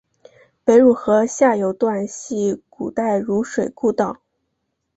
[0.63, 4.19] 北汝河下游段系古代汝水故道。